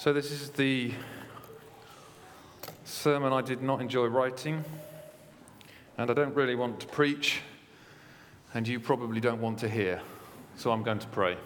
[0.00, 0.92] So, this is the
[2.84, 4.64] sermon I did not enjoy writing,
[5.98, 7.42] and I don't really want to preach,
[8.54, 10.00] and you probably don't want to hear.
[10.56, 11.36] So, I'm going to pray.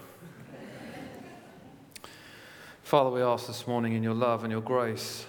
[2.84, 5.26] Father, we ask this morning in your love and your grace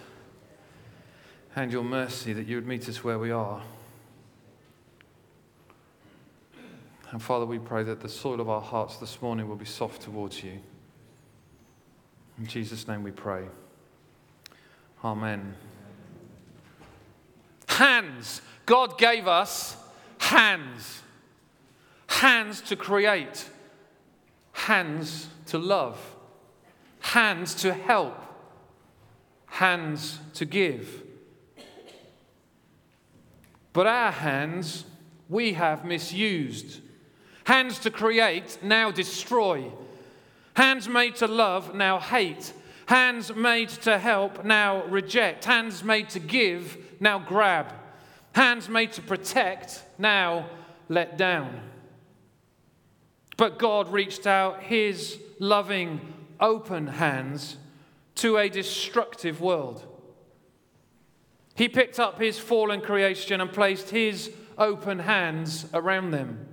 [1.55, 3.63] and your mercy that you would meet us where we are.
[7.09, 10.03] And Father, we pray that the soil of our hearts this morning will be soft
[10.03, 10.59] towards you.
[12.37, 13.45] In Jesus' name we pray.
[15.03, 15.55] Amen.
[17.67, 18.41] Hands.
[18.65, 19.77] God gave us
[20.17, 21.01] hands.
[22.07, 23.49] Hands to create,
[24.53, 25.99] hands to love,
[26.99, 28.17] hands to help,
[29.47, 31.03] hands to give.
[33.73, 34.85] But our hands
[35.27, 36.79] we have misused.
[37.43, 39.71] Hands to create, now destroy.
[40.55, 42.53] Hands made to love, now hate.
[42.85, 45.45] Hands made to help, now reject.
[45.45, 47.73] Hands made to give, now grab.
[48.33, 50.47] Hands made to protect, now
[50.87, 51.61] let down.
[53.37, 57.57] But God reached out his loving, open hands
[58.15, 59.85] to a destructive world.
[61.55, 66.47] He picked up his fallen creation and placed his open hands around them.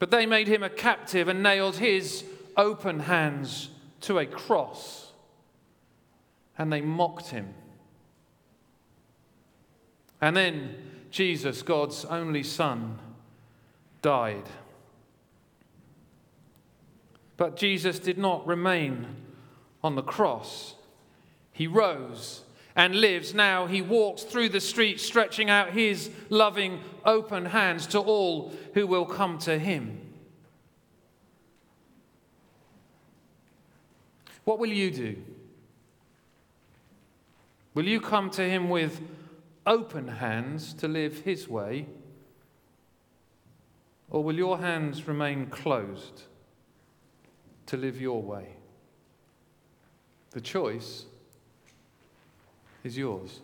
[0.00, 2.24] But they made him a captive and nailed his
[2.56, 3.68] open hands
[4.00, 5.12] to a cross.
[6.58, 7.54] And they mocked him.
[10.20, 10.74] And then
[11.10, 12.98] Jesus, God's only Son,
[14.02, 14.48] died.
[17.36, 19.06] But Jesus did not remain
[19.84, 20.76] on the cross.
[21.52, 22.42] He rose
[22.76, 23.34] and lives.
[23.34, 28.86] Now he walks through the streets, stretching out his loving, open hands to all who
[28.86, 30.00] will come to him.
[34.44, 35.16] What will you do?
[37.74, 39.00] Will you come to him with
[39.66, 41.86] open hands to live his way?
[44.10, 46.24] Or will your hands remain closed
[47.66, 48.56] to live your way?
[50.32, 51.04] The choice
[52.84, 53.40] is yours.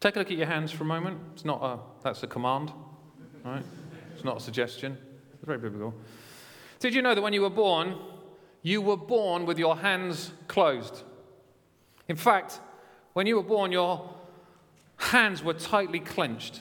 [0.00, 1.18] Take a look at your hands for a moment.
[1.34, 2.72] It's not a, that's a command,
[3.44, 3.64] right?
[4.14, 4.96] It's not a suggestion.
[5.34, 5.92] It's very biblical.
[6.78, 7.96] Did you know that when you were born,
[8.62, 11.02] you were born with your hands closed?
[12.06, 12.60] In fact,
[13.12, 14.08] when you were born, your
[14.96, 16.60] hands were tightly clenched.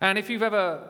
[0.00, 0.88] And if you've ever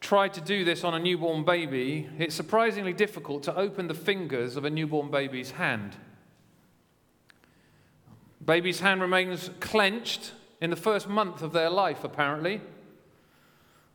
[0.00, 4.56] tried to do this on a newborn baby, it's surprisingly difficult to open the fingers
[4.56, 5.96] of a newborn baby's hand.
[8.44, 12.60] Baby's hand remains clenched in the first month of their life, apparently.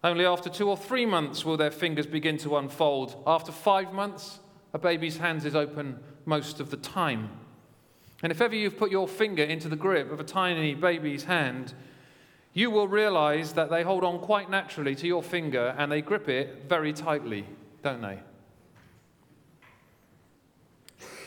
[0.04, 3.22] Only after two or three months will their fingers begin to unfold.
[3.26, 4.40] After five months,
[4.74, 7.30] a baby's hands is open most of the time.
[8.22, 11.74] And if ever you've put your finger into the grip of a tiny baby's hand,
[12.56, 16.30] you will realize that they hold on quite naturally to your finger and they grip
[16.30, 17.46] it very tightly,
[17.84, 18.18] don't they?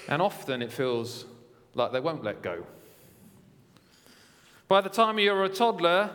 [0.08, 1.26] And often it feels
[1.74, 2.64] like they won't let go.
[4.68, 6.10] By the time you're a toddler,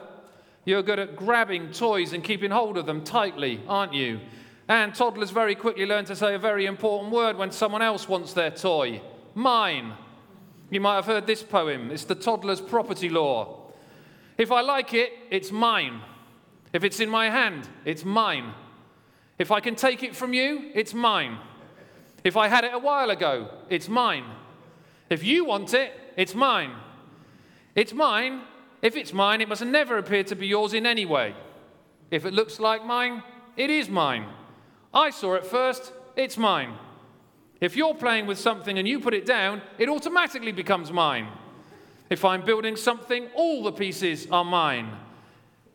[0.66, 4.20] you're good at grabbing toys and keeping hold of them tightly, aren't you?
[4.68, 8.34] And toddlers very quickly learn to say a very important word when someone else wants
[8.34, 9.00] their toy
[9.36, 9.94] mine.
[10.72, 11.92] You might have heard this poem.
[11.92, 13.63] It's the toddler's property law.
[14.38, 16.02] If I like it, it's mine.
[16.74, 18.54] If it's in my hand, it's mine.
[19.38, 21.38] If I can take it from you, it's mine.
[22.24, 24.26] If I had it a while ago, it's mine.
[25.10, 26.72] If you want it, it's mine.
[27.76, 28.42] It's mine.
[28.82, 31.36] If it's mine, it must never appear to be yours in any way.
[32.12, 33.24] If it looks like mine,
[33.58, 34.26] it is mine.
[34.94, 36.74] I saw it first, it's mine.
[37.60, 41.28] If you're playing with something and you put it down, it automatically becomes mine.
[42.14, 44.88] If I'm building something, all the pieces are mine.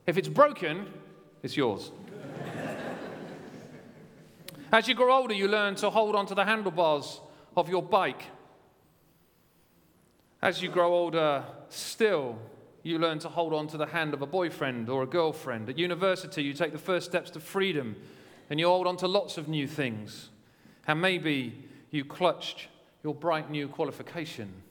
[0.06, 0.86] If it's broken,
[1.42, 1.90] it's yours.
[4.72, 7.20] As you grow older, you learn to hold onto the handlebars
[7.56, 8.22] of your bike.
[10.40, 12.38] As you grow older, still,
[12.84, 15.68] you learn to hold on to the hand of a boyfriend or a girlfriend.
[15.68, 17.96] At university, you take the first steps to freedom
[18.48, 20.28] and you hold on to lots of new things.
[20.86, 22.68] And maybe you clutched
[23.02, 24.62] your bright new qualification.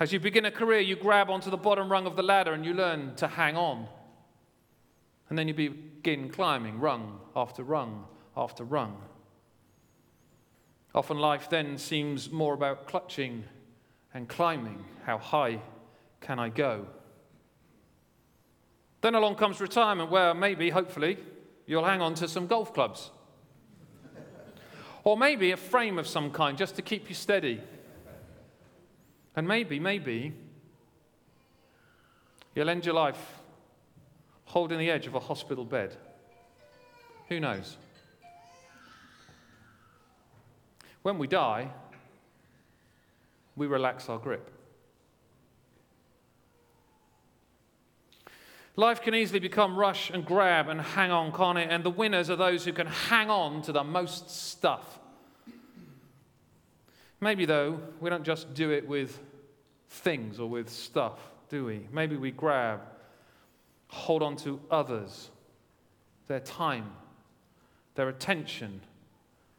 [0.00, 2.64] As you begin a career, you grab onto the bottom rung of the ladder and
[2.64, 3.88] you learn to hang on.
[5.28, 8.06] And then you begin climbing rung after rung
[8.36, 9.02] after rung.
[10.94, 13.44] Often life then seems more about clutching
[14.14, 14.84] and climbing.
[15.04, 15.60] How high
[16.20, 16.86] can I go?
[19.00, 21.18] Then along comes retirement, where maybe, hopefully,
[21.66, 23.10] you'll hang on to some golf clubs.
[25.04, 27.60] or maybe a frame of some kind just to keep you steady.
[29.38, 30.34] And maybe, maybe,
[32.56, 33.38] you'll end your life
[34.46, 35.94] holding the edge of a hospital bed.
[37.28, 37.76] Who knows?
[41.02, 41.70] When we die,
[43.54, 44.50] we relax our grip.
[48.74, 51.68] Life can easily become rush and grab and hang on, can't it?
[51.70, 54.98] And the winners are those who can hang on to the most stuff.
[57.20, 59.20] Maybe, though, we don't just do it with
[59.88, 61.18] things or with stuff,
[61.48, 61.86] do we?
[61.92, 62.80] Maybe we grab,
[63.88, 65.30] hold on to others,
[66.26, 66.90] their time,
[67.94, 68.80] their attention,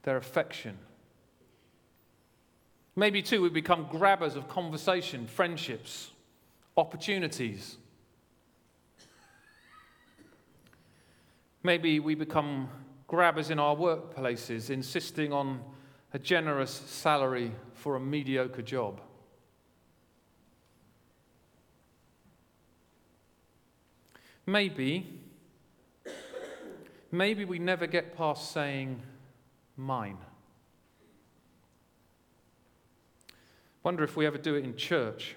[0.03, 0.77] their affection.
[2.95, 6.11] Maybe, too, we become grabbers of conversation, friendships,
[6.75, 7.77] opportunities.
[11.63, 12.69] Maybe we become
[13.07, 15.61] grabbers in our workplaces, insisting on
[16.13, 19.01] a generous salary for a mediocre job.
[24.49, 25.05] Maybe,
[27.11, 28.99] maybe we never get past saying,
[29.77, 30.17] mine.
[33.83, 35.35] Wonder if we ever do it in church.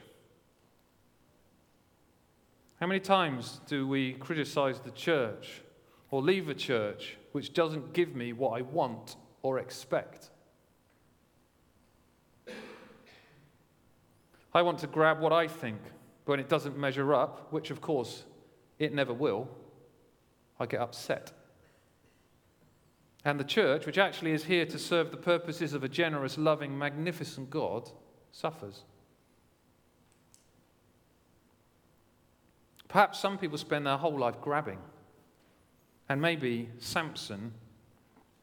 [2.80, 5.60] How many times do we criticize the church
[6.10, 10.30] or leave a church which doesn't give me what I want or expect?
[14.54, 15.82] I want to grab what I think,
[16.24, 18.24] but when it doesn't measure up, which of course
[18.82, 19.48] it never will,
[20.58, 21.30] I get upset.
[23.24, 26.76] And the church, which actually is here to serve the purposes of a generous, loving,
[26.76, 27.88] magnificent God,
[28.32, 28.82] suffers.
[32.88, 34.78] Perhaps some people spend their whole life grabbing,
[36.08, 37.52] and maybe Samson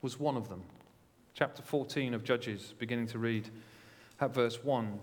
[0.02, 0.64] was one of them.
[1.34, 3.50] Chapter 14 of Judges, beginning to read
[4.22, 5.00] at verse 1.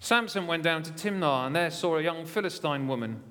[0.00, 3.22] Samson went down to Timnah and there saw a young Philistine woman.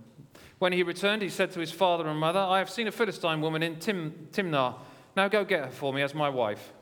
[0.60, 3.42] When he returned, he said to his father and mother, I have seen a Philistine
[3.42, 4.76] woman in Tim- Timnah.
[5.16, 6.74] Now go get her for me as my wife.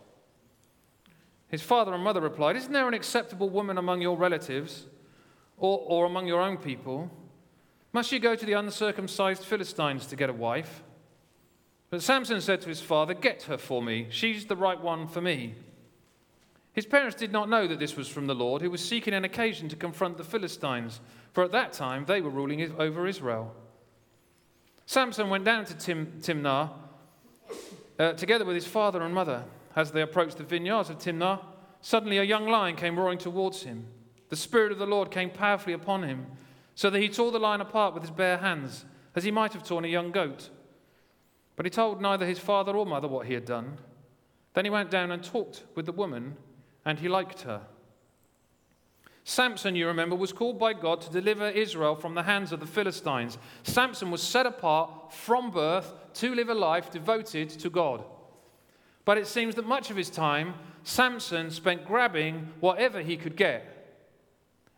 [1.47, 4.85] His father and mother replied, Isn't there an acceptable woman among your relatives
[5.57, 7.11] or, or among your own people?
[7.93, 10.83] Must you go to the uncircumcised Philistines to get a wife?
[11.89, 14.07] But Samson said to his father, Get her for me.
[14.09, 15.55] She's the right one for me.
[16.73, 19.23] His parents did not know that this was from the Lord, who was seeking an
[19.23, 20.99] occasion to confront the Philistines,
[21.31, 23.55] for at that time they were ruling over Israel.
[24.85, 26.71] Samson went down to Tim, Timnah
[27.99, 29.43] uh, together with his father and mother.
[29.75, 31.41] As they approached the vineyards of Timnah,
[31.81, 33.87] suddenly a young lion came roaring towards him.
[34.29, 36.27] The Spirit of the Lord came powerfully upon him,
[36.75, 38.85] so that he tore the lion apart with his bare hands,
[39.15, 40.49] as he might have torn a young goat.
[41.55, 43.77] But he told neither his father or mother what he had done.
[44.53, 46.37] Then he went down and talked with the woman
[46.85, 47.61] and he liked her.
[49.27, 52.67] Samson, you remember, was called by God to deliver Israel from the hands of the
[52.67, 53.39] Philistines.
[53.63, 58.03] Samson was set apart from birth to live a life devoted to God.
[59.03, 63.97] But it seems that much of his time, Samson spent grabbing whatever he could get.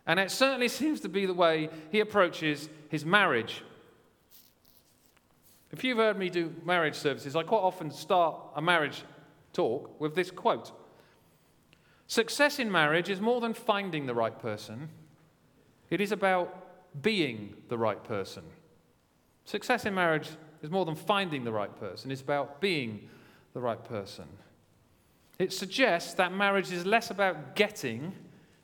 [0.06, 3.62] And it certainly seems to be the way he approaches his marriage.
[5.72, 9.02] If you've heard me do marriage services, I quite often start a marriage
[9.52, 10.72] talk with this quote
[12.08, 14.88] Success in marriage is more than finding the right person,
[15.90, 18.42] it is about being the right person.
[19.44, 20.28] Success in marriage
[20.62, 23.08] is more than finding the right person, it's about being
[23.52, 24.24] the right person.
[25.38, 28.14] It suggests that marriage is less about getting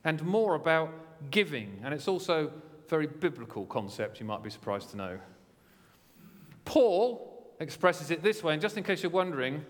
[0.03, 0.91] and more about
[1.29, 5.19] giving, and it's also a very biblical concept, you might be surprised to know.
[6.65, 9.63] Paul expresses it this way, and just in case you're wondering,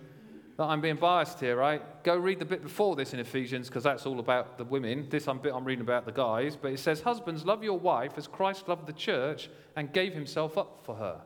[0.58, 1.82] that I'm being biased here, right?
[2.04, 5.08] Go read the bit before this in Ephesians because that's all about the women.
[5.10, 6.56] This bit I'm reading about the guys.
[6.56, 10.58] But it says, Husbands, love your wife as Christ loved the church and gave himself
[10.58, 11.22] up for her.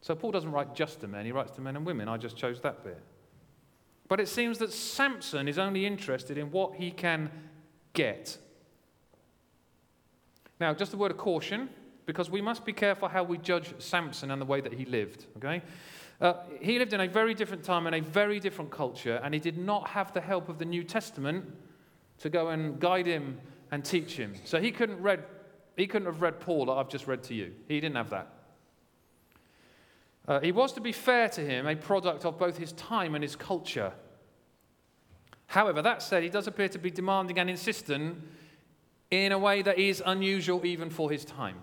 [0.00, 2.08] So Paul doesn't write just to men, he writes to men and women.
[2.08, 3.00] I just chose that bit.
[4.08, 7.30] But it seems that Samson is only interested in what he can
[7.92, 8.36] get.
[10.58, 11.68] Now, just a word of caution,
[12.06, 15.26] because we must be careful how we judge Samson and the way that he lived,
[15.36, 15.62] okay?
[16.22, 19.40] Uh, he lived in a very different time and a very different culture, and he
[19.40, 21.44] did not have the help of the New Testament
[22.20, 23.40] to go and guide him
[23.72, 24.32] and teach him.
[24.44, 25.24] So he couldn't, read,
[25.76, 27.52] he couldn't have read Paul that I've just read to you.
[27.66, 28.32] He didn't have that.
[30.28, 33.24] Uh, he was, to be fair to him, a product of both his time and
[33.24, 33.92] his culture.
[35.46, 38.22] However, that said, he does appear to be demanding and insistent
[39.10, 41.56] in a way that is unusual even for his time.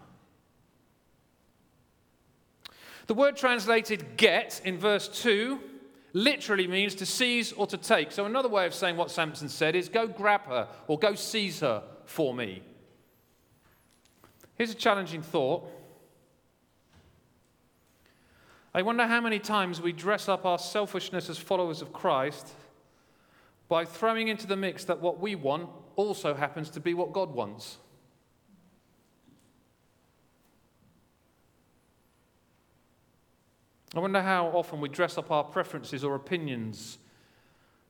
[3.10, 5.60] The word translated get in verse 2
[6.13, 8.12] literally means to seize or to take.
[8.12, 11.62] So, another way of saying what Samson said is go grab her or go seize
[11.62, 12.62] her for me.
[14.54, 15.68] Here's a challenging thought.
[18.75, 22.50] I wonder how many times we dress up our selfishness as followers of Christ
[23.70, 27.34] by throwing into the mix that what we want also happens to be what God
[27.34, 27.80] wants.
[33.96, 37.00] I wonder how often we dress up our preferences or opinions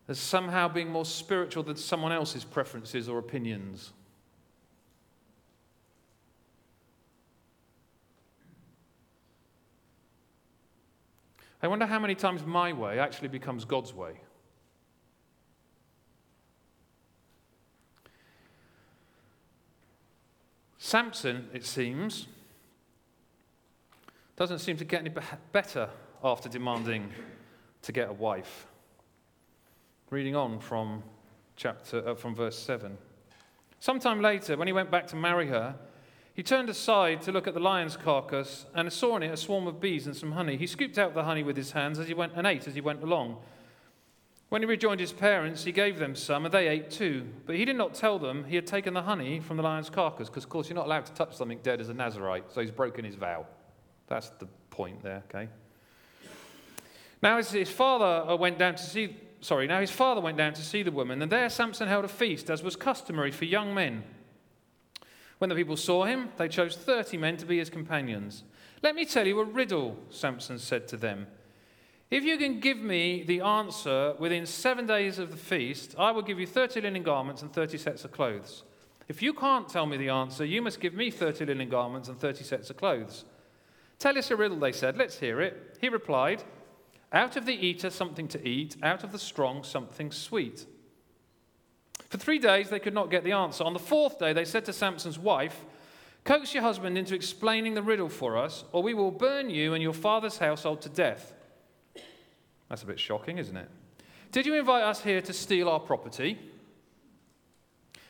[0.08, 3.92] as somehow being more spiritual than someone else's preferences or opinions.
[11.62, 14.14] I wonder how many times my way actually becomes God's way.
[20.78, 22.28] Samson, it seems,
[24.40, 25.12] doesn't seem to get any
[25.52, 25.90] better
[26.24, 27.12] after demanding
[27.82, 28.68] to get a wife.
[30.12, 31.04] Reading on from
[31.58, 32.98] chapter uh, from verse 7.
[33.82, 35.76] Sometime later, when he went back to marry her,
[36.34, 39.68] he turned aside to look at the lion's carcass and saw in it a swarm
[39.68, 40.56] of bees and some honey.
[40.56, 42.82] He scooped out the honey with his hands as he went and ate as he
[42.82, 43.40] went along.
[44.48, 47.28] When he rejoined his parents, he gave them some, and they ate too.
[47.46, 50.30] But he did not tell them he had taken the honey from the lion's carcass,
[50.30, 52.72] because, of course, you're not allowed to touch something dead as a Nazarite, so he's
[52.72, 53.46] broken his vow.
[54.10, 55.48] That's the point there, okay?
[57.22, 60.62] Now, his father uh, went down to see, sorry, now his father went down to
[60.62, 64.04] see the woman, and there Samson held a feast, as was customary for young men.
[65.38, 68.44] When the people saw him, they chose 30 men to be his companions.
[68.82, 71.28] Let me tell you a riddle, Samson said to them.
[72.10, 76.24] If you can give me the answer within seven days of the feast, I will
[76.24, 78.64] give you 30 linen garments and 30 sets of clothes.
[79.08, 82.20] If you can't tell me the answer, you must give me 30 linen garments and
[82.20, 83.26] 30 sets of clothes.
[84.00, 84.98] Tell us a riddle, they said.
[84.98, 85.78] Let's hear it.
[85.82, 86.44] He replied,
[87.12, 90.66] Out of the eater, something to eat, out of the strong, something sweet.
[92.10, 93.64] For three days they could not get the answer.
[93.64, 95.66] On the fourth day, they said to Samson's wife,
[96.24, 99.84] Coax your husband into explaining the riddle for us, or we will burn you and
[99.84, 101.34] your father's household to death.
[102.70, 103.70] That's a bit shocking, isn't it?
[104.32, 106.38] Did you invite us here to steal our property?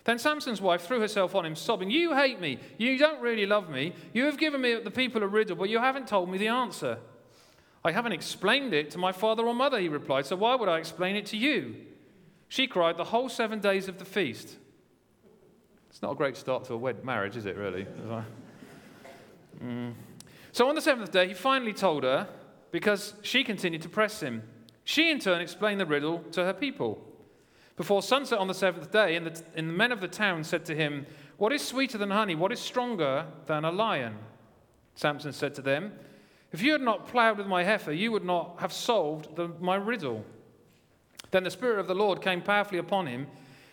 [0.05, 2.59] Then Samson's wife threw herself on him, sobbing, You hate me.
[2.77, 3.93] You don't really love me.
[4.13, 6.97] You have given me the people a riddle, but you haven't told me the answer.
[7.83, 10.77] I haven't explained it to my father or mother, he replied, so why would I
[10.77, 11.75] explain it to you?
[12.49, 14.57] She cried the whole seven days of the feast.
[15.89, 17.85] It's not a great start to a wed marriage, is it, really?
[19.63, 19.93] Mm.
[20.51, 22.27] So on the seventh day, he finally told her
[22.71, 24.43] because she continued to press him.
[24.83, 27.03] She, in turn, explained the riddle to her people.
[27.79, 30.65] Before sunset on the seventh day, and the, and the men of the town said
[30.65, 31.05] to him,
[31.37, 32.35] What is sweeter than honey?
[32.35, 34.17] What is stronger than a lion?
[34.95, 35.93] Samson said to them,
[36.51, 39.75] If you had not plowed with my heifer, you would not have solved the, my
[39.75, 40.25] riddle.
[41.31, 43.27] Then the Spirit of the Lord came powerfully upon him.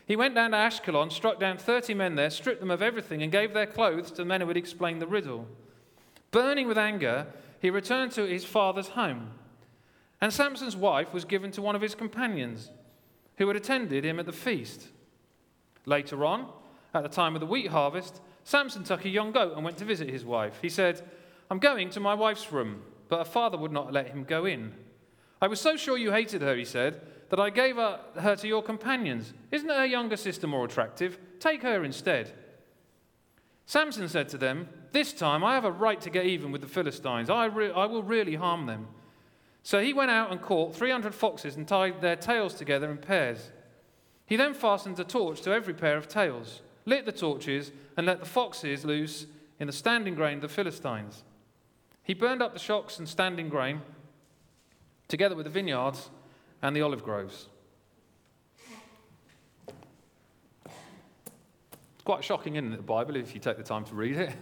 [0.06, 3.32] He went down to Ashkelon, struck down 30 men there, stripped them of everything, and
[3.32, 5.48] gave their clothes to the men who had explained the riddle.
[6.30, 7.26] Burning with anger,
[7.58, 9.32] he returned to his father's home.
[10.20, 12.70] And Samson's wife was given to one of his companions
[13.38, 14.88] who had attended him at the feast.
[15.85, 16.49] Later on,
[16.95, 19.85] at the time of the wheat harvest, Samson took a young goat and went to
[19.85, 20.59] visit his wife.
[20.62, 21.02] He said,
[21.50, 24.73] I'm going to my wife's room, but her father would not let him go in.
[25.40, 28.62] I was so sure you hated her, he said, that I gave her, to your
[28.62, 29.33] companions.
[29.50, 31.19] Isn't her younger sister more attractive?
[31.40, 32.33] Take her instead.
[33.66, 36.69] Samson said to them, This time I have a right to get even with the
[36.69, 37.28] Philistines.
[37.28, 38.87] I, re- I will really harm them.
[39.66, 43.50] So he went out and caught 300 foxes and tied their tails together in pairs.
[44.25, 48.20] He then fastened a torch to every pair of tails, lit the torches, and let
[48.20, 49.26] the foxes loose
[49.58, 51.25] in the standing grain of the Philistines.
[52.04, 53.80] He burned up the shocks and standing grain,
[55.08, 56.11] together with the vineyards
[56.62, 57.49] and the olive groves.
[60.64, 64.32] It's quite shocking, isn't it, the Bible, if you take the time to read it?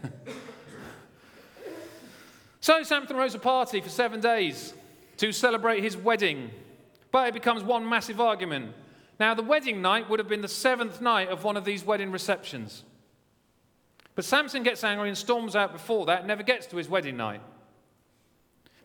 [2.61, 4.75] so Samson throws a party for seven days
[5.19, 6.51] to celebrate his wedding,
[7.11, 8.73] but it becomes one massive argument.
[9.21, 12.11] Now, the wedding night would have been the seventh night of one of these wedding
[12.11, 12.85] receptions.
[14.15, 17.41] But Samson gets angry and storms out before that, never gets to his wedding night.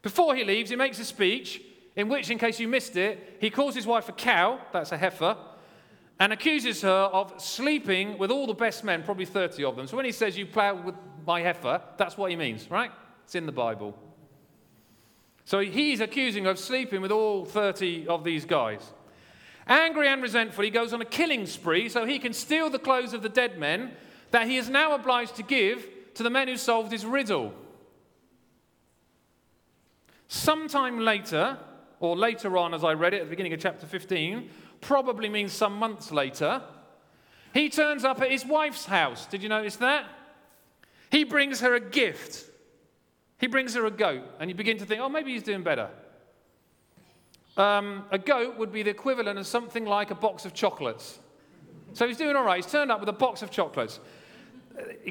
[0.01, 1.61] Before he leaves, he makes a speech
[1.95, 4.97] in which, in case you missed it, he calls his wife a cow, that's a
[4.97, 5.35] heifer,
[6.19, 9.87] and accuses her of sleeping with all the best men, probably 30 of them.
[9.87, 10.95] So when he says, You plow with
[11.25, 12.91] my heifer, that's what he means, right?
[13.25, 13.97] It's in the Bible.
[15.49, 18.93] So he's accusing of sleeping with all 30 of these guys.
[19.65, 23.15] Angry and resentful, he goes on a killing spree so he can steal the clothes
[23.15, 23.93] of the dead men
[24.29, 27.51] that he is now obliged to give to the men who solved his riddle.
[30.27, 31.57] Sometime later,
[31.99, 34.51] or later on as I read it at the beginning of chapter 15,
[34.81, 36.61] probably means some months later,
[37.55, 39.25] he turns up at his wife's house.
[39.25, 40.05] Did you notice that?
[41.09, 42.48] He brings her a gift.
[43.39, 45.89] He brings her a goat, and you begin to think, oh, maybe he's doing better.
[47.57, 51.19] Um, a goat would be the equivalent of something like a box of chocolates.
[51.93, 52.63] So he's doing all right.
[52.63, 53.99] He's turned up with a box of chocolates.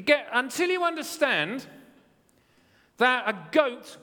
[0.05, 1.65] Get, until you understand
[2.97, 3.97] that a goat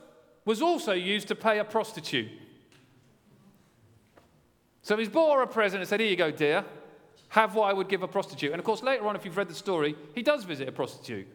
[0.44, 2.30] was also used to pay a prostitute.
[4.82, 6.64] So he's bought her a present and said, Here you go, dear.
[7.28, 8.52] Have what I would give a prostitute.
[8.52, 11.26] And of course, later on, if you've read the story, he does visit a prostitute.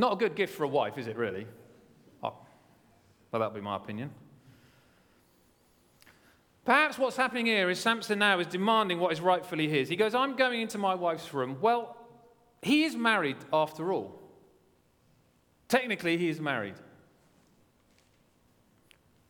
[0.00, 1.46] Not a good gift for a wife, is it really?
[2.22, 2.32] Oh,
[3.30, 4.10] well, that would be my opinion.
[6.64, 9.90] Perhaps what's happening here is Samson now is demanding what is rightfully his.
[9.90, 11.58] He goes, I'm going into my wife's room.
[11.60, 11.98] Well,
[12.62, 14.18] he is married after all.
[15.68, 16.76] Technically, he is married.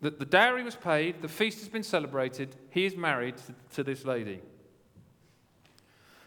[0.01, 3.83] The, the dowry was paid, the feast has been celebrated, he is married to, to
[3.83, 4.41] this lady.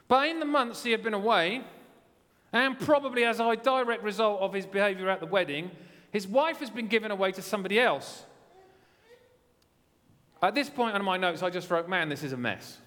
[0.09, 1.63] But in the months he had been away,
[2.53, 5.71] and probably as a direct result of his behavior at the wedding,
[6.11, 8.23] his wife has been given away to somebody else.
[10.41, 12.77] At this point on my notes, I just wrote, man, this is a mess.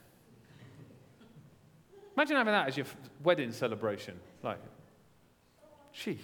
[2.16, 2.86] Imagine having that as your
[3.24, 4.18] wedding celebration.
[4.42, 4.60] Like,
[5.92, 6.20] gee.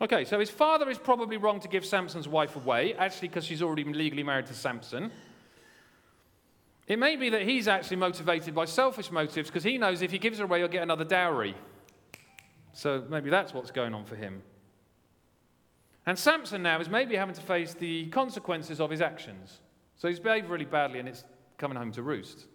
[0.00, 3.62] Okay, so his father is probably wrong to give Samson's wife away, actually, because she's
[3.62, 5.10] already been legally married to Samson.
[6.88, 10.18] It may be that he's actually motivated by selfish motives because he knows if he
[10.18, 11.54] gives her away, he'll get another dowry.
[12.72, 14.42] So maybe that's what's going on for him.
[16.06, 19.60] And Samson now is maybe having to face the consequences of his actions.
[19.96, 21.24] So he's behaved really badly and it's
[21.58, 22.46] coming home to roost.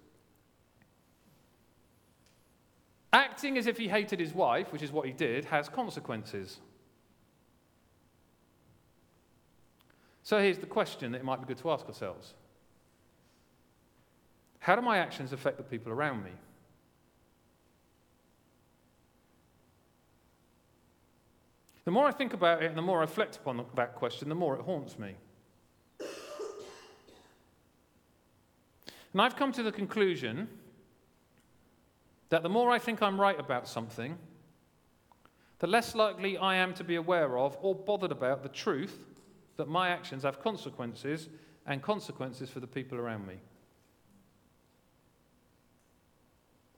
[3.12, 6.60] Acting as if he hated his wife, which is what he did, has consequences.
[10.24, 12.34] So here's the question that it might be good to ask ourselves
[14.64, 16.32] how do my actions affect the people around me?
[21.84, 24.36] The more I think about it and the more I reflect upon that question, the
[24.36, 25.16] more it haunts me.
[29.12, 30.48] And I've come to the conclusion
[32.30, 34.18] that the more I think I'm right about something,
[35.60, 38.98] the less likely I am to be aware of or bothered about the truth
[39.58, 41.28] that my actions have consequences
[41.66, 43.42] and consequences for the people around me.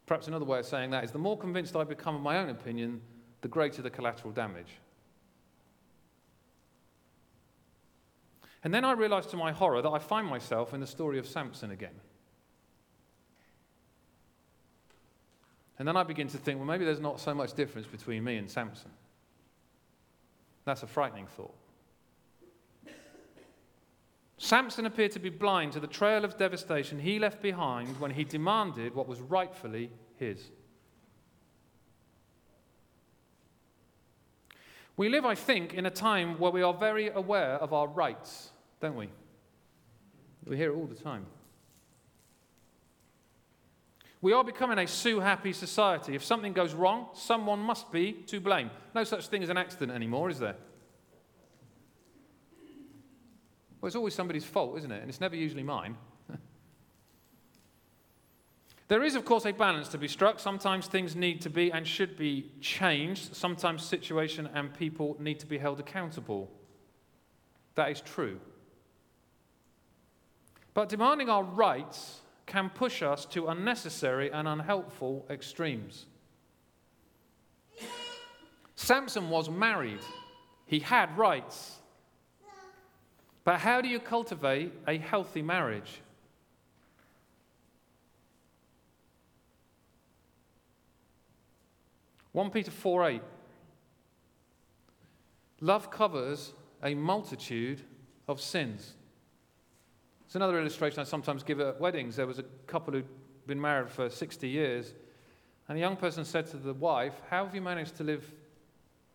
[0.06, 2.50] Perhaps another way of saying that is the more convinced I become of my own
[2.50, 3.02] opinion,
[3.42, 4.80] the greater the collateral damage.
[8.64, 11.28] And then I realized to my horror that I find myself in the story of
[11.28, 12.00] Samson again.
[15.78, 18.38] And then I begin to think, well, maybe there's not so much difference between me
[18.38, 18.92] and Samson.
[20.64, 21.54] That's a frightening thought.
[24.38, 28.24] Samson appeared to be blind to the trail of devastation he left behind when he
[28.24, 30.52] demanded what was rightfully his.
[34.98, 38.52] We live, I think, in a time where we are very aware of our rights,
[38.80, 39.10] don't we?
[40.46, 41.26] We hear it all the time.
[44.22, 46.16] We are becoming a sue happy society.
[46.16, 48.72] If something goes wrong, someone must be to blame.
[48.94, 50.56] No such thing as an accident anymore, is there?
[53.86, 55.00] Well, it's always somebody's fault, isn't it?
[55.00, 55.96] And it's never usually mine.
[58.88, 60.40] there is, of course, a balance to be struck.
[60.40, 63.36] Sometimes things need to be and should be changed.
[63.36, 66.50] Sometimes situation and people need to be held accountable.
[67.76, 68.40] That is true.
[70.74, 76.08] But demanding our rights can push us to unnecessary and unhelpful extremes.
[78.76, 80.02] Samson was married,
[80.66, 81.82] he had rights.
[83.46, 86.02] But how do you cultivate a healthy marriage?
[92.32, 93.22] One Peter 4 8.
[95.62, 96.54] Love covers
[96.84, 97.82] a multitude
[98.28, 98.96] of sins.
[100.26, 102.16] It's another illustration I sometimes give at weddings.
[102.16, 103.08] There was a couple who'd
[103.46, 104.94] been married for 60 years,
[105.70, 108.26] and a young person said to the wife, How have you managed to live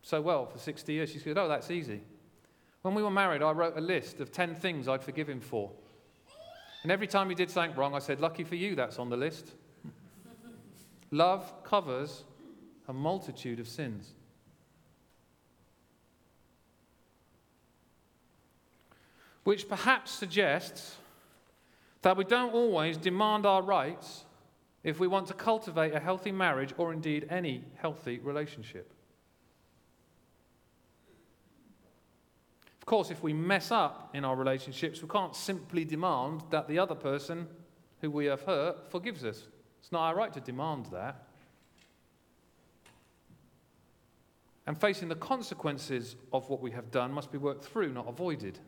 [0.01, 1.11] so well for 60 years?
[1.11, 2.01] She said, Oh, that's easy.
[2.81, 5.71] When we were married, I wrote a list of 10 things I'd forgive him for.
[6.83, 9.17] And every time he did something wrong, I said, Lucky for you, that's on the
[9.17, 9.51] list.
[11.11, 12.23] Love covers
[12.87, 14.11] a multitude of sins.
[19.43, 20.95] Which perhaps suggests
[22.01, 24.25] that we don't always demand our rights
[24.83, 28.91] if we want to cultivate a healthy marriage or indeed any healthy relationship.
[32.91, 36.93] Course, if we mess up in our relationships, we can't simply demand that the other
[36.93, 37.47] person
[38.01, 39.47] who we have hurt forgives us.
[39.79, 41.23] It's not our right to demand that.
[44.67, 48.59] And facing the consequences of what we have done must be worked through, not avoided.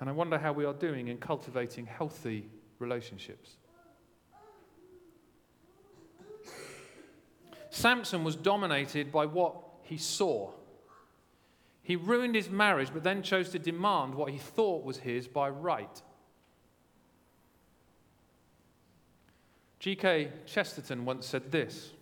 [0.00, 2.48] And I wonder how we are doing in cultivating healthy
[2.78, 3.58] relationships.
[7.72, 10.50] Samson was dominated by what he saw.
[11.82, 15.48] He ruined his marriage, but then chose to demand what he thought was his by
[15.48, 16.02] right.
[19.80, 20.30] G.K.
[20.44, 21.92] Chesterton once said this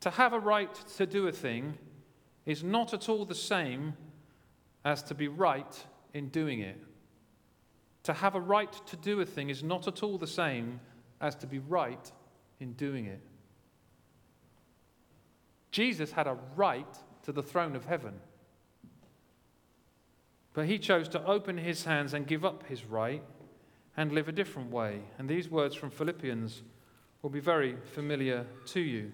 [0.00, 1.78] To have a right to do a thing
[2.44, 3.94] is not at all the same
[4.84, 6.76] as to be right in doing it.
[8.02, 10.80] To have a right to do a thing is not at all the same
[11.20, 12.10] as to be right
[12.58, 13.20] in doing it.
[15.70, 18.14] Jesus had a right to the throne of heaven.
[20.54, 23.22] But he chose to open his hands and give up his right
[23.96, 25.00] and live a different way.
[25.18, 26.62] And these words from Philippians
[27.22, 29.12] will be very familiar to you.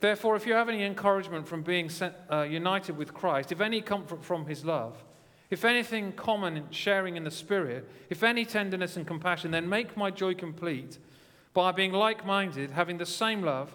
[0.00, 3.80] Therefore, if you have any encouragement from being sent, uh, united with Christ, if any
[3.80, 5.02] comfort from his love,
[5.50, 9.96] if anything common in sharing in the Spirit, if any tenderness and compassion, then make
[9.96, 10.98] my joy complete
[11.54, 13.74] by being like minded, having the same love,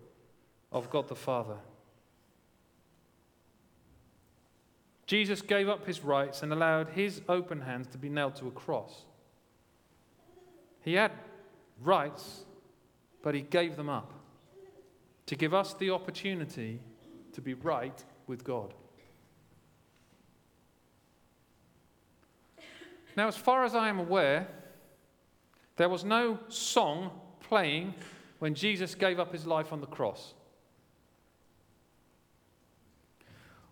[0.71, 1.57] of God the Father.
[5.05, 8.51] Jesus gave up his rights and allowed his open hands to be nailed to a
[8.51, 9.03] cross.
[10.83, 11.11] He had
[11.83, 12.45] rights,
[13.21, 14.13] but he gave them up
[15.25, 16.79] to give us the opportunity
[17.33, 18.73] to be right with God.
[23.17, 24.47] Now, as far as I am aware,
[25.75, 27.93] there was no song playing
[28.39, 30.33] when Jesus gave up his life on the cross.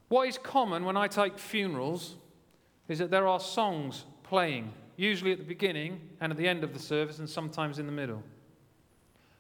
[0.09, 2.15] What is common when I take funerals
[2.87, 6.73] is that there are songs playing, usually at the beginning and at the end of
[6.73, 8.23] the service, and sometimes in the middle.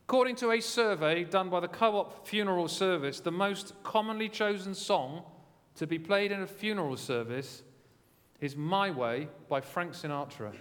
[0.07, 4.75] According to a survey done by the Co op Funeral Service, the most commonly chosen
[4.75, 5.23] song
[5.75, 7.63] to be played in a funeral service
[8.39, 10.53] is My Way by Frank Sinatra.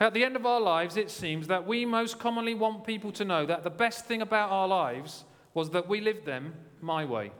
[0.00, 3.24] At the end of our lives, it seems that we most commonly want people to
[3.24, 7.32] know that the best thing about our lives was that we lived them my way.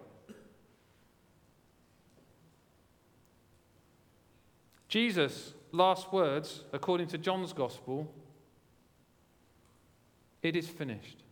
[4.88, 8.10] Jesus' last words, according to John's Gospel,
[10.42, 11.22] it is finished.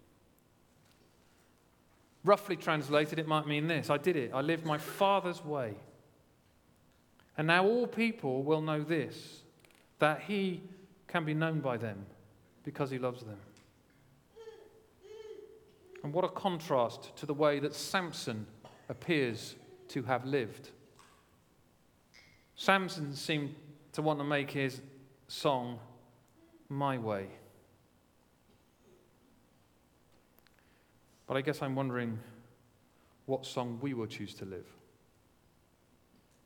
[2.24, 4.32] Roughly translated, it might mean this I did it.
[4.34, 5.74] I lived my Father's way.
[7.38, 9.42] And now all people will know this
[9.98, 10.62] that He
[11.06, 12.04] can be known by them
[12.64, 13.38] because He loves them.
[16.06, 18.46] And what a contrast to the way that Samson
[18.88, 19.56] appears
[19.88, 20.70] to have lived.
[22.54, 23.56] Samson seemed
[23.90, 24.82] to want to make his
[25.26, 25.80] song
[26.68, 27.26] my way.
[31.26, 32.20] But I guess I'm wondering
[33.24, 34.75] what song we will choose to live.